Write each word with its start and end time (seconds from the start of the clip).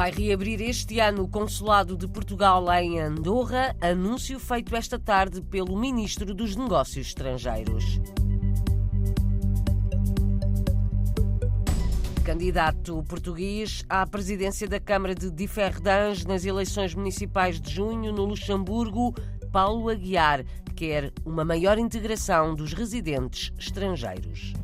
Vai 0.00 0.10
reabrir 0.12 0.62
este 0.62 0.98
ano 0.98 1.24
o 1.24 1.28
Consulado 1.28 1.94
de 1.94 2.08
Portugal 2.08 2.72
em 2.72 2.98
Andorra, 2.98 3.76
anúncio 3.82 4.40
feito 4.40 4.74
esta 4.74 4.98
tarde 4.98 5.42
pelo 5.42 5.78
Ministro 5.78 6.34
dos 6.34 6.56
Negócios 6.56 7.08
Estrangeiros. 7.08 8.00
Candidato 12.24 13.04
português 13.06 13.84
à 13.90 14.06
presidência 14.06 14.66
da 14.66 14.80
Câmara 14.80 15.14
de 15.14 15.30
Differdange 15.30 16.26
nas 16.26 16.46
eleições 16.46 16.94
municipais 16.94 17.60
de 17.60 17.70
junho 17.70 18.10
no 18.10 18.24
Luxemburgo, 18.24 19.14
Paulo 19.52 19.90
Aguiar 19.90 20.46
quer 20.74 21.12
uma 21.26 21.44
maior 21.44 21.76
integração 21.76 22.54
dos 22.54 22.72
residentes 22.72 23.52
estrangeiros. 23.58 24.54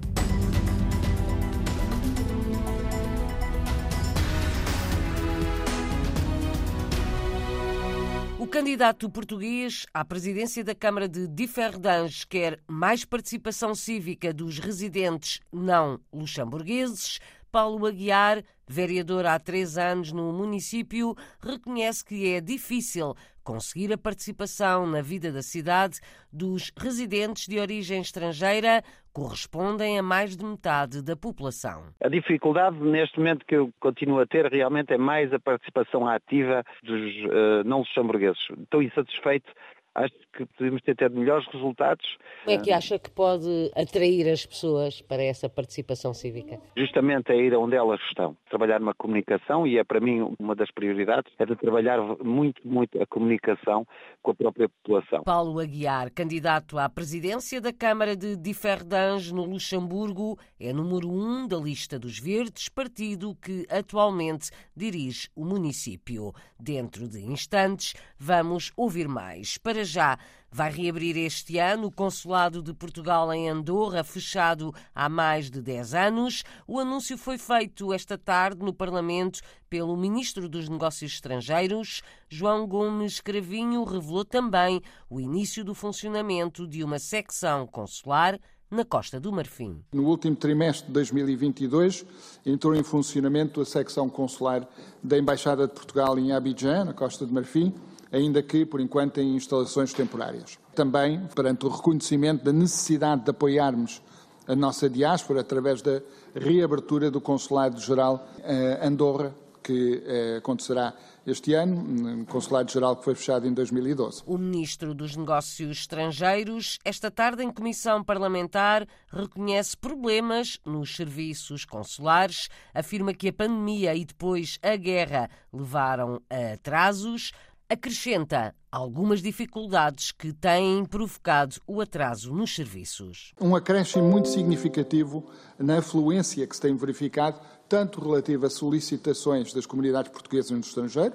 O 8.47 8.49
candidato 8.49 9.11
português 9.11 9.87
à 9.93 10.05
presidência 10.05 10.63
da 10.63 10.73
Câmara 10.73 11.09
de 11.09 11.27
Differdange 11.27 12.25
quer 12.25 12.61
mais 12.69 13.05
participação 13.05 13.75
cívica 13.75 14.33
dos 14.33 14.61
residentes 14.61 15.41
não 15.53 15.99
luxemburgueses. 16.13 17.19
Paulo 17.51 17.87
Aguiar, 17.87 18.45
vereador 18.65 19.27
há 19.27 19.37
três 19.41 19.77
anos 19.77 20.13
no 20.13 20.33
município, 20.33 21.17
reconhece 21.41 22.05
que 22.05 22.35
é 22.35 22.41
difícil 22.41 23.17
conseguir 23.43 23.93
a 23.93 23.99
participação 23.99 24.87
na 24.87 25.03
vida 25.03 25.33
da 25.33 25.43
cidade 25.43 25.99
dos 26.33 26.71
residentes 26.77 27.49
de 27.49 27.59
origem 27.59 28.01
estrangeira, 28.01 28.85
correspondem 29.17 29.99
a 29.99 30.03
mais 30.03 30.37
de 30.37 30.45
metade 30.45 31.03
da 31.03 31.17
população. 31.17 31.85
A 32.05 32.09
dificuldade 32.11 32.77
neste 32.77 33.19
momento 33.19 33.47
que 33.47 33.57
eu 33.57 33.73
continuo 33.81 34.21
a 34.21 34.27
ter 34.27 34.45
realmente 34.53 34.93
é 34.93 34.99
mais 34.99 35.33
a 35.33 35.39
participação 35.39 36.07
ativa 36.07 36.63
dos 36.83 37.01
uh, 37.25 37.65
não 37.65 37.79
luxemburgueses. 37.79 38.47
Estou 38.63 38.83
insatisfeito 38.83 39.51
acho 39.97 40.15
que 40.37 40.45
podemos 40.59 40.83
ter 40.83 40.95
tido 40.95 41.17
melhores 41.17 41.47
resultados. 41.51 42.05
Como 42.45 42.57
é 42.57 42.63
que 42.63 42.71
acha 42.71 42.99
que 42.99 43.11
pode 43.11 43.71
atrair 43.75 44.31
as 44.31 44.45
pessoas 44.45 45.01
para 45.01 45.23
essa 45.23 45.49
participação 45.49 46.13
cívica? 46.13 46.61
Justamente 46.77 47.33
é 47.33 47.37
ir 47.37 47.55
onde 47.57 47.75
elas 47.75 48.01
estão, 48.09 48.37
trabalhar 48.51 48.81
uma 48.81 48.95
comunicação 48.95 49.67
e 49.67 49.79
é 49.79 49.85
para 49.85 50.01
mim 50.01 50.35
uma 50.39 50.55
das 50.55 50.71
prioridades, 50.71 51.33
é 51.39 51.47
de 51.47 51.57
trabalhar 51.57 51.99
muito, 52.23 52.67
muito 52.67 53.01
a 53.01 53.07
comunicação 53.07 53.87
com 54.23 54.33
a 54.33 54.35
própria 54.35 54.69
população. 54.69 55.25
Paulo 55.25 55.59
Aguiar, 55.59 56.13
candidato 56.13 56.79
à 56.79 56.89
presidência 56.89 57.61
da 57.61 57.73
Câmara 57.73 58.15
de 58.15 58.37
Differdange 58.37 59.33
no 59.33 59.45
Luxemburgo, 59.45 60.39
é 60.61 60.73
número 60.73 61.11
um 61.11 61.49
da 61.49 61.57
lista 61.57 61.99
dos 61.99 62.19
Verdes, 62.19 62.69
partido 62.69 63.35
que 63.37 63.67
atualmente 63.71 64.51
dirige 64.77 65.29
o 65.35 65.45
município. 65.45 66.33
Dentro 66.59 67.09
de 67.09 67.25
instantes, 67.25 67.95
vamos 68.19 68.73
ouvir 68.77 69.09
mais. 69.09 69.57
Para 69.57 69.86
já. 69.87 70.19
Vai 70.51 70.71
reabrir 70.71 71.17
este 71.17 71.59
ano 71.59 71.89
o 71.89 71.93
Consulado 71.93 72.63
de 72.63 72.73
Portugal 72.73 73.33
em 73.33 73.49
Andorra, 73.49 74.03
fechado 74.05 74.75
há 74.95 75.09
mais 75.09 75.51
de 75.51 75.61
10 75.61 75.95
anos. 75.95 76.45
O 76.67 76.79
anúncio 76.79 77.19
foi 77.19 77.37
feito 77.37 77.93
esta 77.93 78.17
tarde 78.17 78.65
no 78.65 78.73
Parlamento 78.73 79.41
pelo 79.69 79.97
Ministro 79.97 80.49
dos 80.49 80.69
Negócios 80.69 81.13
Estrangeiros. 81.13 82.03
João 82.29 82.67
Gomes 82.67 83.21
Cravinho 83.21 83.85
revelou 83.85 84.25
também 84.25 84.81
o 85.11 85.21
início 85.21 85.65
do 85.65 85.75
funcionamento 85.75 86.67
de 86.67 86.83
uma 86.83 86.99
secção 86.99 87.67
consular 87.67 88.39
na 88.71 88.85
Costa 88.85 89.21
do 89.21 89.33
Marfim. 89.33 89.81
No 89.93 90.05
último 90.05 90.35
trimestre 90.35 90.87
de 90.87 90.93
2022, 90.93 92.05
entrou 92.45 92.75
em 92.75 92.83
funcionamento 92.83 93.61
a 93.61 93.65
secção 93.65 94.09
consular 94.09 94.67
da 95.03 95.19
Embaixada 95.19 95.67
de 95.67 95.75
Portugal 95.75 96.19
em 96.19 96.33
Abidjan, 96.33 96.85
na 96.85 96.93
Costa 96.93 97.27
do 97.27 97.33
Marfim, 97.33 97.73
ainda 98.13 98.43
que, 98.43 98.65
por 98.65 98.81
enquanto, 98.81 99.19
em 99.19 99.35
instalações 99.37 99.93
temporárias. 99.93 100.59
Também, 100.75 101.27
perante 101.35 101.67
o 101.67 101.69
reconhecimento 101.69 102.45
da 102.45 102.53
necessidade 102.53 103.25
de 103.25 103.31
apoiarmos 103.31 104.03
a 104.47 104.55
nossa 104.55 104.89
diáspora 104.89 105.41
através 105.41 105.83
da 105.83 106.01
reabertura 106.35 107.11
do 107.11 107.21
Consulado-Geral 107.21 108.27
eh, 108.43 108.79
Andorra, 108.83 109.35
que 109.63 110.03
eh, 110.07 110.37
acontecerá 110.39 110.95
este 111.27 111.53
ano, 111.55 111.77
um 111.77 112.25
Consulado-Geral 112.25 112.97
que 112.97 113.05
foi 113.05 113.17
fechado 113.17 113.49
em 113.49 113.53
2012. 113.53 114.23
O 114.25 114.39
Ministro 114.39 114.95
dos 114.95 115.17
Negócios 115.17 115.79
Estrangeiros, 115.79 116.79
esta 116.85 117.11
tarde 117.11 117.43
em 117.43 117.51
comissão 117.51 118.05
parlamentar, 118.05 118.87
reconhece 119.09 119.77
problemas 119.77 120.61
nos 120.65 120.95
serviços 120.95 121.65
consulares, 121.65 122.49
afirma 122.73 123.13
que 123.13 123.29
a 123.29 123.33
pandemia 123.33 123.93
e 123.97 124.05
depois 124.05 124.61
a 124.63 124.77
guerra 124.77 125.29
levaram 125.53 126.23
a 126.31 126.53
atrasos 126.53 127.33
acrescenta 127.69 128.55
algumas 128.71 129.21
dificuldades 129.21 130.13
que 130.13 130.33
têm 130.33 130.85
provocado 130.85 131.57
o 131.67 131.81
atraso 131.81 132.33
nos 132.33 132.55
serviços. 132.55 133.33
Um 133.41 133.57
acréscimo 133.57 134.09
muito 134.09 134.29
significativo 134.29 135.27
na 135.59 135.79
afluência 135.79 136.47
que 136.47 136.55
se 136.55 136.63
tem 136.63 136.77
verificado, 136.77 137.41
tanto 137.69 138.01
relativa 138.01 138.47
a 138.47 138.51
solicitações 138.51 139.53
das 139.53 139.67
comunidades 139.67 140.13
portuguesas 140.13 140.53
no 140.53 140.61
estrangeiro, 140.61 141.15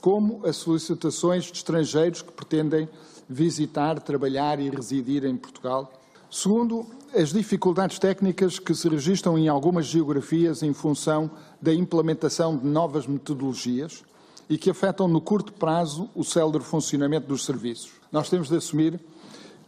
como 0.00 0.46
a 0.46 0.52
solicitações 0.52 1.44
de 1.44 1.52
estrangeiros 1.52 2.22
que 2.22 2.32
pretendem 2.32 2.88
visitar, 3.28 4.00
trabalhar 4.00 4.58
e 4.60 4.70
residir 4.70 5.24
em 5.24 5.36
Portugal. 5.36 5.92
Segundo, 6.30 6.86
as 7.14 7.32
dificuldades 7.32 7.98
técnicas 7.98 8.58
que 8.58 8.74
se 8.74 8.88
registram 8.88 9.38
em 9.38 9.48
algumas 9.48 9.86
geografias 9.86 10.62
em 10.62 10.72
função 10.72 11.30
da 11.60 11.72
implementação 11.72 12.56
de 12.56 12.66
novas 12.66 13.06
metodologias, 13.06 14.02
e 14.48 14.58
que 14.58 14.70
afetam 14.70 15.08
no 15.08 15.20
curto 15.20 15.52
prazo 15.52 16.08
o 16.14 16.24
célere 16.24 16.62
funcionamento 16.62 17.26
dos 17.26 17.44
serviços. 17.44 17.92
Nós 18.12 18.28
temos 18.28 18.48
de 18.48 18.56
assumir 18.56 19.00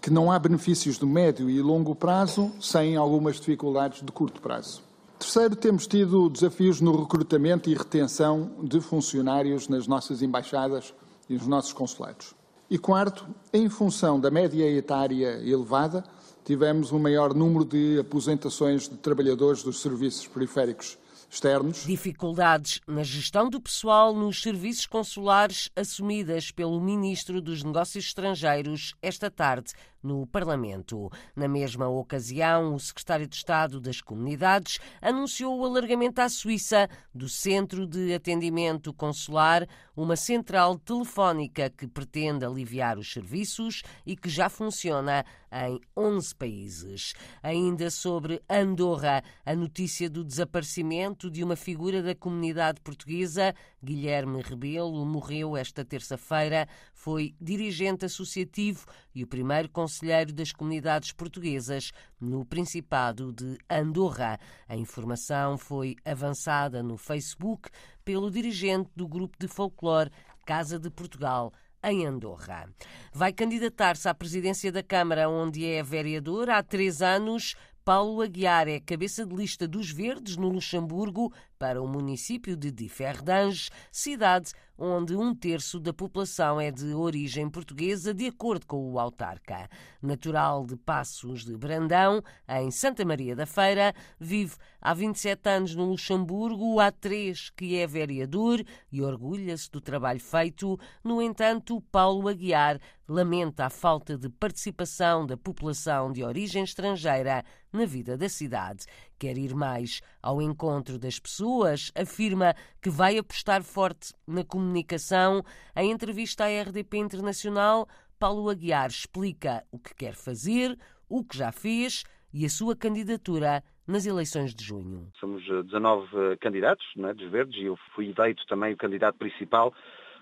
que 0.00 0.10
não 0.10 0.30
há 0.30 0.38
benefícios 0.38 0.98
de 0.98 1.06
médio 1.06 1.50
e 1.50 1.60
longo 1.60 1.94
prazo 1.94 2.52
sem 2.60 2.96
algumas 2.96 3.36
dificuldades 3.36 4.02
de 4.02 4.12
curto 4.12 4.40
prazo. 4.40 4.82
Terceiro, 5.18 5.56
temos 5.56 5.86
tido 5.86 6.28
desafios 6.28 6.80
no 6.80 6.94
recrutamento 6.94 7.70
e 7.70 7.74
retenção 7.74 8.50
de 8.62 8.80
funcionários 8.80 9.66
nas 9.66 9.86
nossas 9.86 10.20
embaixadas 10.20 10.92
e 11.28 11.34
nos 11.34 11.46
nossos 11.46 11.72
consulados. 11.72 12.34
E 12.68 12.76
quarto, 12.78 13.26
em 13.52 13.68
função 13.68 14.20
da 14.20 14.30
média 14.30 14.68
etária 14.70 15.40
elevada, 15.42 16.04
tivemos 16.44 16.92
um 16.92 16.98
maior 16.98 17.32
número 17.32 17.64
de 17.64 17.98
aposentações 17.98 18.88
de 18.88 18.96
trabalhadores 18.96 19.62
dos 19.62 19.80
serviços 19.80 20.26
periféricos 20.28 20.98
externos. 21.36 21.84
Dificuldades 21.84 22.80
na 22.86 23.02
gestão 23.02 23.48
do 23.48 23.60
pessoal 23.60 24.14
nos 24.14 24.40
serviços 24.40 24.86
consulares 24.86 25.70
assumidas 25.76 26.50
pelo 26.50 26.80
Ministro 26.80 27.40
dos 27.40 27.62
Negócios 27.62 28.06
Estrangeiros 28.06 28.94
esta 29.02 29.30
tarde 29.30 29.72
no 30.06 30.24
Parlamento. 30.24 31.10
Na 31.34 31.48
mesma 31.48 31.88
ocasião, 31.88 32.74
o 32.74 32.78
secretário 32.78 33.26
de 33.26 33.34
Estado 33.34 33.80
das 33.80 34.00
Comunidades 34.00 34.78
anunciou 35.02 35.58
o 35.58 35.64
alargamento 35.64 36.20
à 36.20 36.28
Suíça 36.28 36.88
do 37.12 37.28
Centro 37.28 37.86
de 37.86 38.14
Atendimento 38.14 38.94
Consular, 38.94 39.66
uma 39.96 40.14
central 40.14 40.78
telefónica 40.78 41.68
que 41.70 41.88
pretende 41.88 42.44
aliviar 42.44 42.98
os 42.98 43.12
serviços 43.12 43.82
e 44.04 44.14
que 44.14 44.28
já 44.28 44.48
funciona 44.48 45.24
em 45.50 45.80
11 45.96 46.34
países. 46.34 47.14
Ainda 47.42 47.90
sobre 47.90 48.40
Andorra, 48.48 49.24
a 49.44 49.56
notícia 49.56 50.08
do 50.08 50.22
desaparecimento 50.22 51.30
de 51.30 51.42
uma 51.42 51.56
figura 51.56 52.02
da 52.02 52.14
comunidade 52.14 52.80
portuguesa, 52.80 53.54
Guilherme 53.82 54.42
Rebelo, 54.42 55.04
morreu 55.04 55.56
esta 55.56 55.84
terça-feira. 55.84 56.68
Foi 56.92 57.34
dirigente 57.40 58.04
associativo 58.04 58.84
e 59.14 59.24
o 59.24 59.26
primeiro 59.26 59.68
conselheiro 59.70 59.95
das 60.34 60.52
comunidades 60.52 61.12
portuguesas 61.12 61.92
no 62.20 62.44
Principado 62.44 63.32
de 63.32 63.56
Andorra. 63.70 64.38
A 64.68 64.76
informação 64.76 65.56
foi 65.56 65.96
avançada 66.04 66.82
no 66.82 66.96
Facebook 66.96 67.70
pelo 68.04 68.30
dirigente 68.30 68.90
do 68.94 69.08
grupo 69.08 69.36
de 69.38 69.48
folclore 69.48 70.10
Casa 70.44 70.78
de 70.78 70.90
Portugal 70.90 71.52
em 71.82 72.04
Andorra. 72.04 72.68
Vai 73.12 73.32
candidatar-se 73.32 74.08
à 74.08 74.14
presidência 74.14 74.72
da 74.72 74.82
Câmara, 74.82 75.28
onde 75.28 75.64
é 75.64 75.82
vereador 75.82 76.50
há 76.50 76.62
três 76.62 77.00
anos. 77.00 77.54
Paulo 77.84 78.20
Aguiar 78.20 78.66
é 78.66 78.80
cabeça 78.80 79.24
de 79.24 79.32
lista 79.32 79.68
dos 79.68 79.90
Verdes 79.90 80.36
no 80.36 80.48
Luxemburgo 80.48 81.32
para 81.58 81.82
o 81.82 81.88
município 81.88 82.56
de 82.56 82.70
Differdange, 82.70 83.70
cidade 83.90 84.52
onde 84.78 85.16
um 85.16 85.34
terço 85.34 85.80
da 85.80 85.92
população 85.92 86.60
é 86.60 86.70
de 86.70 86.92
origem 86.92 87.48
portuguesa, 87.48 88.12
de 88.12 88.26
acordo 88.26 88.66
com 88.66 88.92
o 88.92 88.98
autarca. 88.98 89.68
Natural 90.02 90.66
de 90.66 90.76
Passos 90.76 91.44
de 91.44 91.56
Brandão, 91.56 92.22
em 92.48 92.70
Santa 92.70 93.04
Maria 93.04 93.34
da 93.34 93.46
Feira, 93.46 93.94
vive 94.20 94.54
há 94.80 94.92
27 94.92 95.48
anos 95.48 95.74
no 95.74 95.86
Luxemburgo, 95.86 96.78
há 96.78 96.90
três 96.90 97.50
que 97.50 97.76
é 97.76 97.86
vereador 97.86 98.62
e 98.92 99.02
orgulha-se 99.02 99.70
do 99.70 99.80
trabalho 99.80 100.20
feito. 100.20 100.78
No 101.02 101.22
entanto, 101.22 101.80
Paulo 101.90 102.28
Aguiar 102.28 102.78
lamenta 103.08 103.66
a 103.66 103.70
falta 103.70 104.18
de 104.18 104.28
participação 104.28 105.24
da 105.26 105.36
população 105.36 106.12
de 106.12 106.24
origem 106.24 106.64
estrangeira 106.64 107.44
na 107.72 107.84
vida 107.84 108.16
da 108.16 108.28
cidade. 108.28 108.84
Quer 109.18 109.38
ir 109.38 109.54
mais 109.54 110.00
ao 110.22 110.40
encontro 110.40 110.98
das 110.98 111.18
pessoas, 111.18 111.90
afirma 111.94 112.54
que 112.82 112.90
vai 112.90 113.18
apostar 113.18 113.62
forte 113.62 114.12
na 114.26 114.44
comunicação. 114.44 115.42
Em 115.76 115.90
entrevista 115.90 116.44
à 116.44 116.62
RDP 116.62 116.98
Internacional, 116.98 117.88
Paulo 118.18 118.48
Aguiar 118.48 118.88
explica 118.88 119.64
o 119.70 119.78
que 119.78 119.94
quer 119.94 120.14
fazer, 120.14 120.76
o 121.08 121.24
que 121.24 121.36
já 121.36 121.52
fez 121.52 122.04
e 122.32 122.44
a 122.44 122.48
sua 122.48 122.76
candidatura 122.76 123.62
nas 123.86 124.04
eleições 124.06 124.54
de 124.54 124.64
junho. 124.64 125.08
Somos 125.20 125.44
19 125.44 126.06
eh, 126.06 126.32
eh, 126.32 126.36
candidatos 126.36 126.84
é, 126.98 127.14
dos 127.14 127.30
Verdes 127.30 127.56
e 127.56 127.66
eu 127.66 127.76
fui 127.94 128.12
eleito 128.16 128.44
também 128.46 128.72
o 128.72 128.76
candidato 128.76 129.16
principal 129.16 129.72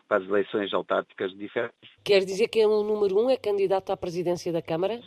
para 0.07 0.19
as 0.19 0.29
eleições 0.29 0.73
autárquicas 0.75 1.31
de 1.33 1.39
diferentes. 1.39 1.91
Quer 2.05 2.21
dizer 2.21 2.49
que 2.49 2.61
é 2.61 2.67
o 2.67 2.83
número 2.83 3.19
um 3.19 3.31
é 3.31 3.37
candidato 3.37 3.91
à 3.91 3.97
presidência 3.97 4.53
da 4.53 4.61
Câmara? 4.61 5.01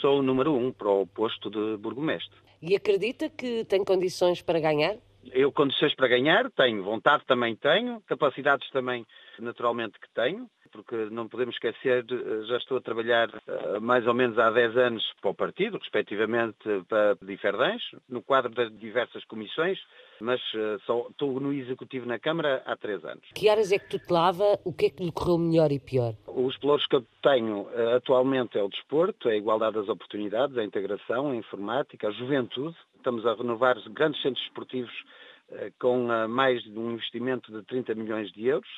Sou 0.00 0.20
o 0.20 0.22
número 0.22 0.54
um 0.54 0.72
para 0.72 0.90
o 0.90 1.06
posto 1.06 1.50
de 1.50 1.76
burgomestre. 1.76 2.38
E 2.62 2.76
acredita 2.76 3.28
que 3.30 3.64
tem 3.64 3.84
condições 3.84 4.42
para 4.42 4.60
ganhar? 4.60 4.96
Eu 5.32 5.52
condições 5.52 5.94
para 5.94 6.08
ganhar 6.08 6.50
tenho, 6.50 6.82
vontade 6.82 7.24
também 7.26 7.56
tenho, 7.56 8.00
capacidades 8.02 8.68
também 8.70 9.06
naturalmente 9.38 9.98
que 9.98 10.08
tenho 10.14 10.48
porque 10.72 10.96
não 11.10 11.28
podemos 11.28 11.54
esquecer, 11.54 12.04
eh, 12.10 12.44
já 12.46 12.56
estou 12.56 12.78
a 12.78 12.80
trabalhar 12.80 13.28
eh, 13.46 13.80
mais 13.80 14.06
ou 14.06 14.14
menos 14.14 14.38
há 14.38 14.50
10 14.50 14.76
anos 14.76 15.04
para 15.20 15.30
o 15.30 15.34
partido, 15.34 15.78
respectivamente 15.78 16.56
para 16.88 17.16
Diferdães, 17.22 17.82
no 18.08 18.22
quadro 18.22 18.50
das 18.50 18.70
diversas 18.78 19.24
comissões, 19.24 19.78
mas 20.20 20.40
eh, 20.54 20.78
só 20.86 21.06
estou 21.10 21.40
no 21.40 21.52
Executivo 21.52 22.06
na 22.06 22.18
Câmara 22.18 22.62
há 22.64 22.76
3 22.76 23.04
anos. 23.04 23.24
Que 23.34 23.48
áreas 23.48 23.72
é 23.72 23.78
que 23.78 23.90
tutelava? 23.90 24.58
O 24.64 24.72
que 24.72 24.86
é 24.86 24.90
que 24.90 25.04
lhe 25.04 25.12
correu 25.12 25.38
melhor 25.38 25.72
e 25.72 25.78
pior? 25.78 26.14
Os 26.26 26.56
pelouros 26.58 26.86
que 26.86 26.96
eu 26.96 27.04
tenho 27.22 27.68
atualmente 27.96 28.58
é 28.58 28.62
o 28.62 28.68
desporto, 28.68 29.28
é 29.28 29.32
a 29.32 29.36
igualdade 29.36 29.76
das 29.76 29.88
oportunidades, 29.88 30.56
a 30.56 30.64
integração, 30.64 31.30
a 31.30 31.36
informática, 31.36 32.08
a 32.08 32.12
juventude. 32.12 32.76
Estamos 32.96 33.26
a 33.26 33.34
renovar 33.34 33.76
os 33.76 33.86
grandes 33.88 34.20
centros 34.22 34.44
esportivos 34.44 34.92
com 35.78 36.06
mais 36.28 36.62
de 36.62 36.78
um 36.78 36.92
investimento 36.92 37.50
de 37.50 37.62
30 37.64 37.94
milhões 37.94 38.30
de 38.32 38.46
euros. 38.46 38.68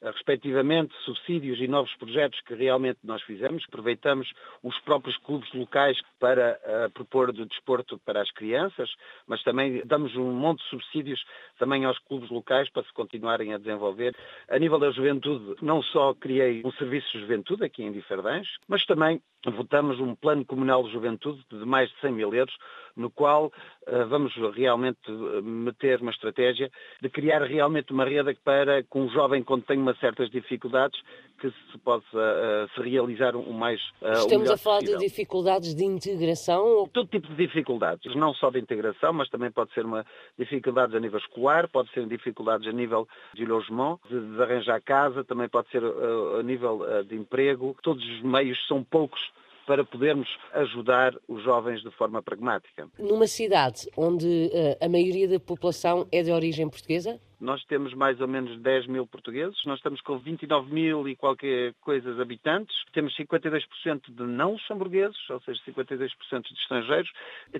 Eh, 0.00 0.10
respectivamente 0.10 0.94
subsídios 1.04 1.58
e 1.60 1.66
novos 1.66 1.92
projetos 1.96 2.40
que 2.42 2.54
realmente 2.54 3.00
nós 3.02 3.20
fizemos. 3.22 3.64
Aproveitamos 3.66 4.32
os 4.62 4.78
próprios 4.80 5.16
clubes 5.18 5.52
locais 5.52 5.98
para 6.20 6.58
uh, 6.64 6.90
propor 6.92 7.32
de 7.32 7.44
desporto 7.44 7.98
para 7.98 8.22
as 8.22 8.30
crianças, 8.30 8.88
mas 9.26 9.42
também 9.42 9.82
damos 9.84 10.14
um 10.16 10.30
monte 10.32 10.62
de 10.62 10.70
subsídios 10.70 11.24
também 11.58 11.84
aos 11.84 11.98
clubes 12.00 12.30
locais 12.30 12.70
para 12.70 12.84
se 12.84 12.92
continuarem 12.92 13.52
a 13.52 13.58
desenvolver. 13.58 14.14
A 14.48 14.58
nível 14.58 14.78
da 14.78 14.90
juventude, 14.90 15.56
não 15.62 15.82
só 15.82 16.14
criei 16.14 16.62
um 16.64 16.72
serviço 16.72 17.10
de 17.12 17.20
juventude 17.20 17.64
aqui 17.64 17.82
em 17.82 17.92
Diferdães, 17.92 18.46
mas 18.68 18.84
também 18.86 19.20
votamos 19.46 20.00
um 20.00 20.14
plano 20.14 20.44
comunal 20.44 20.82
de 20.82 20.92
juventude 20.92 21.44
de 21.50 21.64
mais 21.64 21.88
de 21.90 22.00
100 22.00 22.12
mil 22.12 22.34
euros, 22.34 22.54
no 22.98 23.08
qual 23.08 23.46
uh, 23.46 24.08
vamos 24.08 24.34
realmente 24.54 25.10
meter 25.42 26.00
uma 26.00 26.10
estratégia 26.10 26.70
de 27.00 27.08
criar 27.08 27.42
realmente 27.42 27.92
uma 27.92 28.04
rede 28.04 28.36
para, 28.44 28.82
com 28.84 29.02
um 29.02 29.08
jovem 29.10 29.42
quando 29.42 29.62
tem 29.62 29.78
uma 29.78 29.94
certas 29.96 30.28
dificuldades, 30.30 31.00
que 31.40 31.48
se 31.48 31.78
possa 31.84 32.04
uh, 32.16 32.68
se 32.74 32.82
realizar 32.82 33.36
o 33.36 33.52
mais 33.52 33.80
uh, 34.02 34.12
Estamos 34.14 34.50
a 34.50 34.56
falar 34.56 34.80
possível. 34.80 34.98
de 34.98 35.06
dificuldades 35.06 35.74
de 35.74 35.84
integração? 35.84 36.88
Todo 36.92 37.08
tipo 37.08 37.28
de 37.28 37.36
dificuldades, 37.36 38.14
não 38.16 38.34
só 38.34 38.50
de 38.50 38.58
integração, 38.58 39.12
mas 39.12 39.28
também 39.30 39.52
pode 39.52 39.72
ser 39.72 39.84
uma 39.84 40.04
dificuldades 40.36 40.96
a 40.96 41.00
nível 41.00 41.18
escolar, 41.18 41.68
pode 41.68 41.90
ser 41.92 42.04
dificuldades 42.06 42.66
a 42.66 42.72
nível 42.72 43.06
de 43.34 43.46
logement, 43.46 43.98
de, 44.10 44.20
de 44.20 44.42
arranjar 44.42 44.82
casa, 44.82 45.22
também 45.22 45.48
pode 45.48 45.70
ser 45.70 45.82
a 45.84 46.42
nível 46.42 46.80
de 47.06 47.14
emprego. 47.14 47.76
Todos 47.82 48.04
os 48.04 48.22
meios 48.22 48.58
são 48.66 48.82
poucos 48.82 49.20
para 49.68 49.84
podermos 49.84 50.26
ajudar 50.54 51.14
os 51.28 51.44
jovens 51.44 51.82
de 51.82 51.90
forma 51.90 52.22
pragmática. 52.22 52.88
Numa 52.98 53.26
cidade 53.26 53.86
onde 53.94 54.26
uh, 54.26 54.82
a 54.82 54.88
maioria 54.88 55.28
da 55.28 55.38
população 55.38 56.08
é 56.10 56.22
de 56.22 56.32
origem 56.32 56.66
portuguesa? 56.70 57.20
Nós 57.38 57.62
temos 57.66 57.94
mais 57.94 58.20
ou 58.20 58.26
menos 58.26 58.60
10 58.60 58.88
mil 58.88 59.06
portugueses, 59.06 59.56
nós 59.64 59.78
estamos 59.78 60.00
com 60.00 60.18
29 60.18 60.72
mil 60.72 61.08
e 61.08 61.14
qualquer 61.14 61.72
coisa 61.80 62.10
habitantes, 62.20 62.74
temos 62.92 63.14
52% 63.16 63.62
de 64.08 64.22
não 64.24 64.52
luxemburgueses, 64.52 65.18
ou 65.30 65.40
seja, 65.42 65.60
52% 65.68 66.08
de 66.42 66.54
estrangeiros, 66.54 67.10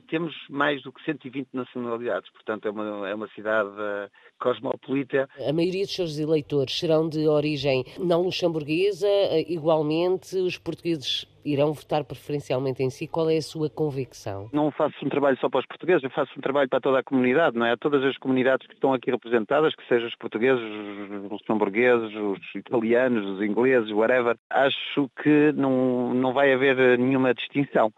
temos 0.08 0.34
mais 0.50 0.82
do 0.82 0.90
que 0.90 1.04
120 1.04 1.50
nacionalidades, 1.52 2.28
portanto 2.32 2.66
é 2.66 2.70
uma, 2.72 3.08
é 3.08 3.14
uma 3.14 3.28
cidade 3.28 3.68
uh, 3.68 4.10
cosmopolita. 4.40 5.28
A 5.48 5.52
maioria 5.52 5.84
dos 5.84 5.94
seus 5.94 6.18
eleitores 6.18 6.76
serão 6.76 7.08
de 7.08 7.28
origem 7.28 7.84
não 8.00 8.22
luxemburguesa, 8.22 9.06
uh, 9.06 9.52
igualmente 9.52 10.36
os 10.38 10.58
portugueses 10.58 11.24
irão 11.44 11.72
votar 11.72 12.04
preferencialmente 12.04 12.82
em 12.82 12.90
si. 12.90 13.06
Qual 13.06 13.28
é 13.30 13.36
a 13.36 13.42
sua 13.42 13.70
convicção? 13.70 14.48
Não 14.52 14.70
faço 14.70 14.94
um 15.04 15.08
trabalho 15.08 15.38
só 15.38 15.48
para 15.48 15.60
os 15.60 15.66
portugueses, 15.66 16.02
eu 16.02 16.10
faço 16.10 16.32
um 16.36 16.40
trabalho 16.40 16.68
para 16.68 16.80
toda 16.80 16.98
a 16.98 17.02
comunidade, 17.02 17.56
não 17.56 17.66
é? 17.66 17.76
Todas 17.76 18.04
as 18.04 18.16
comunidades 18.18 18.66
que 18.66 18.74
estão 18.74 18.92
aqui 18.92 19.10
representadas, 19.10 19.74
que 19.74 19.86
sejam 19.86 20.08
os 20.08 20.16
portugueses, 20.16 20.62
os 20.62 21.30
luxemburgueses, 21.30 22.14
os 22.14 22.54
italianos, 22.54 23.26
os 23.26 23.42
ingleses, 23.42 23.90
whatever, 23.90 24.36
acho 24.50 25.10
que 25.22 25.52
não, 25.52 26.14
não 26.14 26.32
vai 26.32 26.52
haver 26.52 26.98
nenhuma 26.98 27.34
distinção 27.34 27.92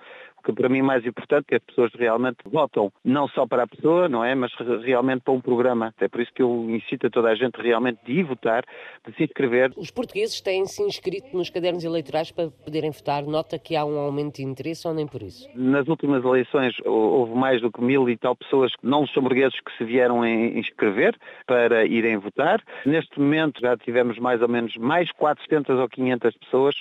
que 0.44 0.52
para 0.52 0.68
mim 0.68 0.80
é 0.80 0.82
mais 0.82 1.06
importante 1.06 1.46
é 1.46 1.48
que 1.48 1.54
as 1.56 1.62
pessoas 1.62 1.92
realmente 1.94 2.38
votam 2.44 2.92
não 3.04 3.28
só 3.28 3.46
para 3.46 3.64
a 3.64 3.66
pessoa, 3.66 4.08
não 4.08 4.24
é, 4.24 4.34
mas 4.34 4.52
realmente 4.82 5.22
para 5.22 5.34
um 5.34 5.40
programa. 5.40 5.94
É 6.00 6.08
por 6.08 6.20
isso 6.20 6.32
que 6.34 6.42
eu 6.42 6.66
incito 6.70 7.06
a 7.06 7.10
toda 7.10 7.28
a 7.28 7.34
gente 7.34 7.60
realmente 7.60 8.00
de 8.04 8.12
ir 8.12 8.24
votar, 8.24 8.64
de 9.06 9.14
se 9.14 9.24
inscrever. 9.24 9.72
Os 9.76 9.90
portugueses 9.90 10.40
têm 10.40 10.64
se 10.66 10.82
inscrito 10.82 11.36
nos 11.36 11.50
cadernos 11.50 11.84
eleitorais 11.84 12.30
para 12.30 12.50
poderem 12.50 12.90
votar. 12.90 13.22
Nota 13.24 13.58
que 13.58 13.76
há 13.76 13.84
um 13.84 13.98
aumento 13.98 14.36
de 14.36 14.44
interesse 14.44 14.86
ou 14.86 14.94
nem 14.94 15.06
por 15.06 15.22
isso? 15.22 15.48
Nas 15.54 15.88
últimas 15.88 16.24
eleições 16.24 16.74
houve 16.84 17.34
mais 17.34 17.60
do 17.60 17.70
que 17.70 17.80
mil 17.80 18.08
e 18.08 18.16
tal 18.16 18.36
pessoas 18.36 18.72
não 18.82 19.02
luxemburgueses 19.02 19.58
que 19.60 19.76
se 19.76 19.84
vieram 19.84 20.26
inscrever 20.26 21.16
para 21.46 21.84
irem 21.84 22.16
votar. 22.16 22.62
Neste 22.84 23.18
momento 23.18 23.60
já 23.60 23.76
tivemos 23.76 24.18
mais 24.18 24.40
ou 24.42 24.48
menos 24.48 24.76
mais 24.76 25.10
400 25.12 25.78
ou 25.78 25.88
500 25.88 26.36
pessoas 26.38 26.74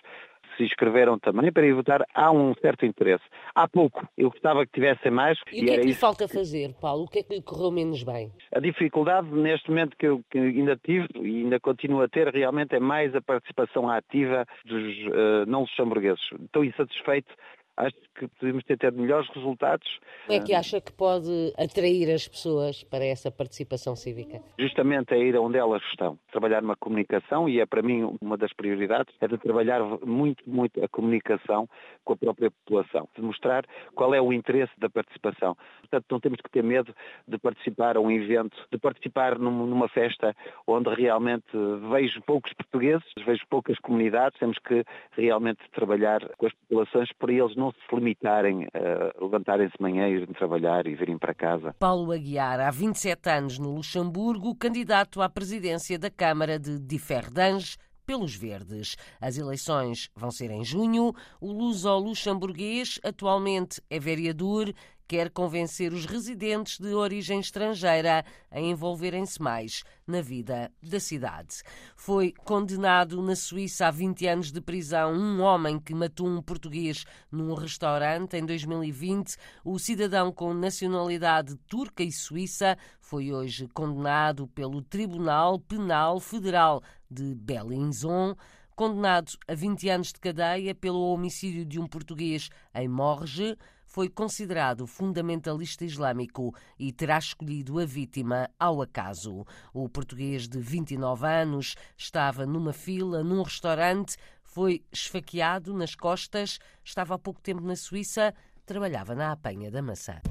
se 0.59 0.65
inscreveram 0.65 1.17
também 1.17 1.51
para 1.51 1.65
ir 1.65 1.73
votar, 1.73 2.06
há 2.13 2.31
um 2.31 2.53
certo 2.56 2.85
interesse. 2.85 3.23
Há 3.56 3.67
pouco, 3.67 4.06
eu 4.17 4.29
gostava 4.29 4.65
que 4.65 4.73
tivessem 4.73 5.09
mais. 5.09 5.39
E, 5.51 5.59
e 5.59 5.61
o 5.61 5.65
que 5.65 5.71
é 5.71 5.77
que 5.77 5.83
lhe 5.83 5.91
isso. 5.91 6.00
falta 6.00 6.27
fazer, 6.27 6.75
Paulo? 6.81 7.06
O 7.06 7.07
que 7.07 7.19
é 7.19 7.23
que 7.23 7.33
lhe 7.33 7.41
correu 7.41 7.71
menos 7.71 8.03
bem? 8.03 8.31
A 8.53 8.59
dificuldade 8.59 9.27
neste 9.29 9.69
momento 9.69 9.95
que 9.97 10.07
eu 10.07 10.21
que 10.29 10.38
ainda 10.38 10.75
tive 10.75 11.07
e 11.15 11.44
ainda 11.44 11.59
continuo 11.59 12.01
a 12.01 12.09
ter 12.09 12.27
realmente 12.27 12.75
é 12.75 12.79
mais 12.79 13.15
a 13.15 13.21
participação 13.21 13.89
ativa 13.89 14.45
dos 14.65 14.97
uh, 15.07 15.45
não 15.47 15.61
luxemburgueses. 15.61 16.21
Estou 16.44 16.66
insatisfeito 16.66 17.33
acho 17.80 17.95
que 18.16 18.28
podemos 18.40 18.64
ter 18.66 18.78
tido 18.78 19.00
melhores 19.00 19.28
resultados. 19.30 19.88
Como 20.28 20.38
é 20.38 20.44
que 20.44 20.54
acha 20.54 20.81
que 20.81 20.92
pode 20.92 21.54
atrair 21.57 22.14
as 22.14 22.28
pessoas 22.28 22.83
para 22.83 23.06
essa 23.06 23.31
participação 23.31 23.95
cívica? 23.95 24.42
Justamente 24.59 25.14
é 25.14 25.18
ir 25.18 25.38
onde 25.38 25.57
elas 25.57 25.81
estão, 25.92 26.19
trabalhar 26.31 26.62
uma 26.62 26.76
comunicação 26.76 27.48
e 27.48 27.62
é 27.62 27.66
para 27.66 27.81
mim 27.81 28.18
uma 28.21 28.38
das 28.38 28.52
prioridades, 28.54 29.16
é 29.21 29.28
de 29.28 29.38
trabalhar 29.38 29.81
muito, 30.06 30.48
muito 30.48 30.83
a 30.83 30.88
comunicação 30.90 31.68
com 32.04 32.14
a 32.14 32.18
própria 32.18 32.52
população, 32.52 33.07
de 33.16 33.21
mostrar 33.21 33.66
qual 33.95 34.14
é 34.14 34.21
o 34.21 34.33
interesse 34.33 34.74
da 34.78 34.90
participação. 34.90 35.56
Portanto, 35.81 36.06
não 36.12 36.19
temos 36.19 36.42
que 36.42 36.50
ter 36.50 36.64
medo 36.64 36.94
de 37.28 37.38
participar 37.38 37.95
a 37.95 38.02
um 38.02 38.12
evento, 38.12 38.57
de 38.71 38.78
participar 38.78 39.40
numa 39.40 39.88
festa 39.88 40.36
onde 40.68 40.94
realmente 40.94 41.48
vejo 41.90 42.21
poucos 42.24 42.52
portugueses, 42.54 43.07
vejo 43.26 43.44
poucas 43.50 43.80
comunidades, 43.80 44.38
temos 44.38 44.57
que 44.59 44.83
realmente 45.12 45.59
trabalhar 45.71 46.28
com 46.38 46.45
as 46.45 46.54
populações 46.54 47.09
para 47.14 47.31
eles 47.31 47.56
não 47.56 47.69
se 47.71 47.95
limitarem 47.95 48.68
a 48.73 49.23
levantarem-se 49.23 49.81
manhã, 49.81 50.07
irem 50.07 50.33
trabalhar 50.33 50.88
e 50.88 50.95
virem 50.95 51.18
para 51.18 51.33
casa. 51.33 51.76
Paulo 51.80 52.11
Aguiar, 52.11 52.59
há 52.59 52.71
27 52.71 53.30
anos 53.30 53.59
no 53.59 53.73
Luxemburgo, 53.73 54.56
candidato 54.56 55.21
à 55.21 55.30
presidência 55.30 55.97
da 55.97 56.09
Câmara 56.09 56.59
de 56.59 56.80
Differdange, 56.80 57.78
pelos 58.09 58.35
Verdes. 58.35 58.95
As 59.21 59.38
eleições 59.38 60.09
vão 60.16 60.31
ser 60.31 60.49
em 60.49 60.66
junho. 60.66 61.14
O 61.40 61.52
luso-luxemburguês 61.52 62.99
atualmente 63.04 63.80
é 63.88 63.99
vereador 63.99 64.73
quer 65.09 65.31
convencer 65.31 65.92
os 65.92 66.06
residentes 66.06 66.78
de 66.78 66.94
origem 66.94 67.39
estrangeira 67.39 68.23
a 68.51 68.61
envolverem-se 68.61 69.42
mais 69.42 69.83
na 70.06 70.21
vida 70.21 70.71
da 70.83 70.99
cidade. 70.99 71.63
Foi 71.95 72.31
condenado 72.45 73.19
na 73.19 73.35
Suíça 73.35 73.87
a 73.87 73.92
20 73.92 74.28
anos 74.28 74.51
de 74.51 74.61
prisão 74.61 75.11
um 75.11 75.42
homem 75.42 75.80
que 75.80 75.95
matou 75.95 76.28
um 76.28 76.44
português 76.44 77.06
num 77.31 77.56
restaurante 77.56 78.37
em 78.37 78.45
2020. 78.45 79.35
O 79.66 79.80
cidadão 79.80 80.31
com 80.31 80.54
nacionalidade 80.54 81.56
turca 81.68 82.04
e 82.04 82.11
suíça 82.11 82.78
foi 83.01 83.33
hoje 83.33 83.68
condenado 83.73 84.47
pelo 84.49 84.80
Tribunal 84.80 85.59
Penal 85.59 86.19
Federal 86.19 86.83
de 87.09 87.33
Belinzon 87.33 88.35
condenado 88.75 89.33
a 89.45 89.54
20 89.56 89.89
anos 89.89 90.13
de 90.13 90.19
cadeia 90.21 90.73
pelo 90.73 91.11
homicídio 91.11 91.66
de 91.66 91.80
um 91.80 91.87
português 91.87 92.49
em 92.73 92.87
Morges 92.87 93.57
foi 93.90 94.08
considerado 94.08 94.86
fundamentalista 94.86 95.84
islâmico 95.84 96.56
e 96.78 96.94
terá 96.94 97.18
escolhido 97.18 97.80
a 97.80 97.86
vítima 97.86 98.48
ao 98.58 98.81
acaso. 98.84 99.46
O 99.74 99.90
português 99.90 100.48
de 100.48 100.60
29 100.60 101.28
anos 101.28 101.76
estava 101.98 102.46
numa 102.46 102.72
fila 102.72 103.24
num 103.24 103.42
restaurante, 103.42 104.16
foi 104.44 104.84
esfaqueado 104.92 105.74
nas 105.74 105.96
costas, 105.96 106.60
estava 106.84 107.16
há 107.16 107.19
pouco 107.19 107.42
tempo 107.42 107.62
na 107.62 107.76
Suíça, 107.76 108.34
trabalhava 108.64 109.16
na 109.16 109.31
apanha 109.31 109.72
da 109.72 109.81
maçã. 109.81 110.22